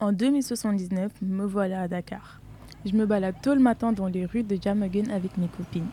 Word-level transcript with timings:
En 0.00 0.12
2079, 0.12 1.12
me 1.20 1.44
voilà 1.44 1.82
à 1.82 1.88
Dakar. 1.88 2.40
Je 2.86 2.94
me 2.94 3.04
balade 3.04 3.34
tôt 3.42 3.52
le 3.52 3.60
matin 3.60 3.92
dans 3.92 4.06
les 4.06 4.24
rues 4.24 4.42
de 4.42 4.56
Jamagun 4.58 5.10
avec 5.10 5.36
mes 5.36 5.48
copines. 5.48 5.90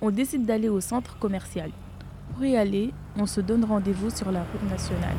On 0.00 0.12
décide 0.12 0.46
d'aller 0.46 0.68
au 0.68 0.80
centre 0.80 1.18
commercial. 1.18 1.72
Pour 2.32 2.44
y 2.44 2.56
aller, 2.56 2.92
on 3.16 3.26
se 3.26 3.40
donne 3.40 3.64
rendez-vous 3.64 4.10
sur 4.10 4.30
la 4.30 4.44
route 4.44 4.70
nationale. 4.70 5.16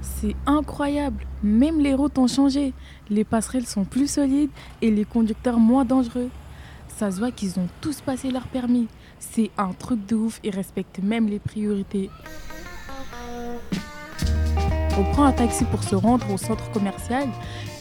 C'est 0.00 0.36
incroyable, 0.46 1.26
même 1.42 1.80
les 1.80 1.94
routes 1.94 2.18
ont 2.18 2.28
changé. 2.28 2.72
Les 3.08 3.24
passerelles 3.24 3.66
sont 3.66 3.84
plus 3.84 4.08
solides 4.08 4.50
et 4.82 4.92
les 4.92 5.04
conducteurs 5.04 5.58
moins 5.58 5.84
dangereux. 5.84 6.30
Ça 6.86 7.10
se 7.10 7.18
voit 7.18 7.32
qu'ils 7.32 7.58
ont 7.58 7.66
tous 7.80 8.00
passé 8.00 8.30
leur 8.30 8.46
permis. 8.46 8.86
C'est 9.18 9.50
un 9.58 9.72
truc 9.72 10.06
de 10.06 10.14
ouf, 10.14 10.38
ils 10.44 10.54
respectent 10.54 11.02
même 11.02 11.26
les 11.26 11.40
priorités. 11.40 12.10
On 15.00 15.04
prend 15.12 15.24
un 15.24 15.32
taxi 15.32 15.64
pour 15.64 15.82
se 15.82 15.94
rendre 15.94 16.30
au 16.30 16.36
centre 16.36 16.70
commercial 16.72 17.26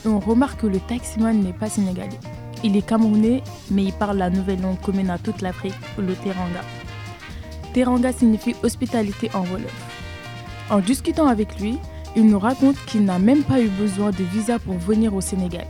et 0.05 0.07
on 0.07 0.21
remarque 0.21 0.61
que 0.61 0.67
le 0.67 0.79
taximan 0.79 1.37
n'est 1.37 1.51
pas 1.51 1.67
sénégalais. 1.67 2.17
Il 2.63 2.77
est 2.77 2.81
camerounais, 2.81 3.43
mais 3.69 3.83
il 3.83 3.91
parle 3.91 4.19
la 4.19 4.29
nouvelle 4.29 4.61
langue 4.61 4.79
commune 4.79 5.09
à 5.09 5.17
toute 5.17 5.41
l'Afrique, 5.41 5.73
le 5.97 6.13
teranga. 6.15 6.61
Teranga 7.73 8.13
signifie 8.13 8.55
hospitalité 8.63 9.29
en 9.33 9.41
Wolof. 9.41 9.73
En 10.69 10.79
discutant 10.79 11.27
avec 11.27 11.59
lui, 11.59 11.77
il 12.15 12.25
nous 12.25 12.39
raconte 12.39 12.77
qu'il 12.85 13.03
n'a 13.03 13.19
même 13.19 13.43
pas 13.43 13.59
eu 13.59 13.67
besoin 13.67 14.11
de 14.11 14.23
visa 14.23 14.57
pour 14.57 14.75
venir 14.75 15.13
au 15.13 15.19
Sénégal. 15.19 15.67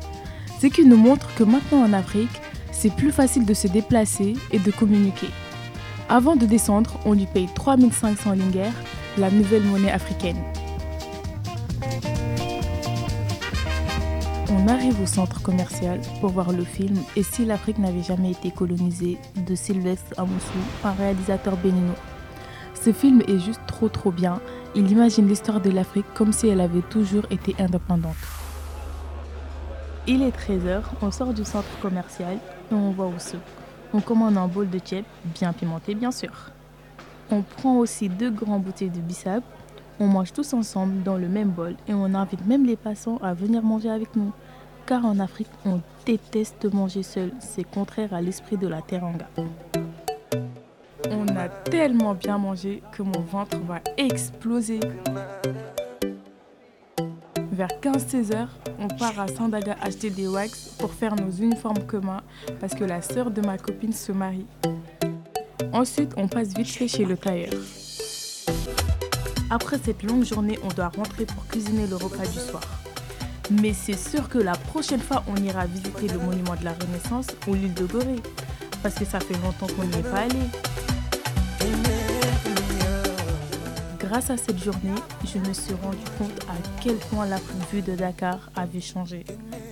Ce 0.62 0.68
qui 0.68 0.86
nous 0.86 0.98
montre 0.98 1.34
que 1.34 1.44
maintenant 1.44 1.82
en 1.82 1.94
Afrique, 1.94 2.42
c'est 2.72 2.94
plus 2.94 3.12
facile 3.12 3.46
de 3.46 3.56
se 3.56 3.68
déplacer 3.68 4.36
et 4.52 4.60
de 4.60 4.70
communiquer. 4.70 5.30
Avant 6.10 6.36
de 6.36 6.46
descendre, 6.46 7.00
on 7.06 7.14
lui 7.14 7.26
paye 7.26 7.50
3500 7.56 8.34
lingers, 8.36 8.70
la 9.18 9.32
nouvelle 9.32 9.64
monnaie 9.64 9.92
africaine. 9.92 10.38
On 14.52 14.68
arrive 14.68 15.00
au 15.00 15.06
centre 15.06 15.44
commercial 15.44 16.02
pour 16.22 16.32
voir 16.32 16.52
le 16.52 16.64
film 16.64 16.98
Et 17.16 17.22
si 17.22 17.46
l'Afrique 17.46 17.78
n'avait 17.78 18.02
jamais 18.02 18.32
été 18.32 18.50
colonisée 18.50 19.20
de 19.36 19.54
Sylvestre 19.54 20.14
Amoussou, 20.18 20.58
un 20.84 20.92
réalisateur 20.92 21.56
béninois. 21.58 21.96
Ce 22.74 22.92
film 22.92 23.22
est 23.28 23.38
juste 23.38 23.62
trop 23.68 23.90
trop 23.90 24.12
bien. 24.12 24.40
Il 24.76 24.90
imagine 24.92 25.28
l'histoire 25.28 25.62
de 25.62 25.70
l'Afrique 25.70 26.06
comme 26.16 26.34
si 26.34 26.48
elle 26.48 26.62
avait 26.62 26.82
toujours 26.82 27.26
été 27.30 27.56
indépendante. 27.60 28.16
Il 30.08 30.24
est 30.24 30.36
13h, 30.36 30.82
on 31.04 31.12
sort 31.12 31.34
du 31.34 31.46
centre 31.46 31.80
commercial 31.80 32.40
et 32.72 32.74
on 32.74 32.90
va 32.90 33.04
au 33.04 33.20
souk. 33.20 33.42
On 33.94 34.02
commande 34.02 34.38
un 34.38 34.48
bol 34.48 34.68
de 34.68 34.80
tchèp, 34.80 35.06
bien 35.36 35.54
pimenté 35.54 35.94
bien 35.94 36.12
sûr. 36.12 36.32
On 37.30 37.44
prend 37.44 37.78
aussi 37.78 38.10
deux 38.10 38.32
grandes 38.32 38.64
bouteilles 38.64 38.90
de 38.90 39.00
bissap. 39.00 39.44
On 40.00 40.08
mange 40.08 40.32
tous 40.32 40.54
ensemble 40.54 41.04
dans 41.04 41.18
le 41.18 41.28
même 41.28 41.50
bol 41.50 41.76
et 41.88 41.94
on 41.94 42.14
invite 42.14 42.46
même 42.48 42.66
les 42.66 42.78
passants 42.78 43.18
à 43.22 43.34
venir 43.34 43.62
manger 43.62 43.90
avec 43.90 44.16
nous. 44.16 44.32
Car 44.90 45.06
en 45.06 45.20
Afrique, 45.20 45.52
on 45.68 45.82
déteste 46.04 46.66
manger 46.74 47.04
seul. 47.04 47.32
C'est 47.40 47.64
contraire 47.64 48.12
à 48.12 48.24
l'esprit 48.24 48.58
de 48.58 48.68
la 48.68 48.82
teranga. 48.82 49.30
On 51.12 51.28
a 51.28 51.48
tellement 51.48 52.16
bien 52.16 52.40
mangé 52.40 52.82
que 52.92 53.04
mon 53.04 53.22
ventre 53.22 53.60
va 53.68 53.82
exploser. 53.98 54.80
Vers 57.52 57.68
15-16 57.84 58.36
heures, 58.36 58.58
on 58.80 58.88
part 58.88 59.20
à 59.20 59.28
Sandaga 59.28 59.78
acheter 59.80 60.10
des 60.10 60.28
wax 60.28 60.70
pour 60.80 60.92
faire 60.92 61.16
nos 61.16 61.30
uniformes 61.30 61.86
communs 61.86 62.24
parce 62.60 62.74
que 62.74 62.84
la 62.84 63.04
sœur 63.04 63.30
de 63.30 63.42
ma 63.42 63.60
copine 63.60 63.94
se 63.94 64.12
marie. 64.12 64.48
Ensuite, 65.72 66.14
on 66.18 66.28
passe 66.28 66.56
vite 66.58 66.68
fait 66.68 66.88
chez 66.88 67.06
le 67.06 67.16
tailleur. 67.16 67.54
Après 69.52 69.78
cette 69.78 70.02
longue 70.02 70.26
journée, 70.26 70.58
on 70.64 70.70
doit 70.70 70.90
rentrer 70.90 71.28
pour 71.28 71.46
cuisiner 71.46 71.86
le 71.86 71.96
repas 71.96 72.26
du 72.26 72.40
soir. 72.40 72.64
Mais 73.52 73.74
c'est 73.74 73.98
sûr 73.98 74.30
que 74.30 74.38
la 74.38 74.54
prochaine 74.54 75.00
fois, 75.00 75.24
on 75.28 75.36
ira 75.38 75.66
visiter 75.66 76.08
le 76.08 76.20
monument 76.20 76.56
de 76.56 76.66
la 76.66 76.74
Renaissance 76.74 77.28
ou 77.48 77.56
l'île 77.56 77.74
de 77.74 77.86
Gorée. 77.86 78.22
Parce 78.84 78.96
que 78.96 79.06
ça 79.06 79.20
fait 79.20 79.34
longtemps 79.44 79.68
qu'on 79.68 79.86
n'y 79.86 79.98
est 79.98 80.04
pas 80.04 80.20
allé. 80.20 80.40
Grâce 84.00 84.30
à 84.30 84.38
cette 84.38 84.58
journée, 84.58 84.96
je 85.24 85.38
me 85.38 85.54
suis 85.54 85.74
rendu 85.84 85.98
compte 86.18 86.40
à 86.50 86.56
quel 86.82 86.96
point 86.96 87.26
la 87.28 87.38
vue 87.72 87.82
de 87.82 87.96
Dakar 87.96 88.50
avait 88.56 88.82
changé 88.82 89.24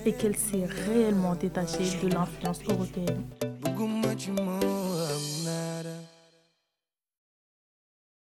et 0.06 0.12
qu'elle 0.12 0.36
s'est 0.36 0.64
réellement 0.86 1.34
détachée 1.34 1.98
de 2.02 2.08
l'influence 2.08 2.60
européenne. 2.68 3.24